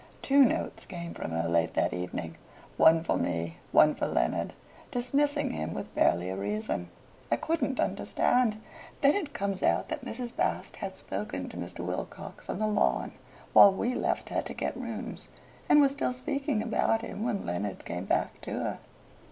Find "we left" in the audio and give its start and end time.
13.71-14.29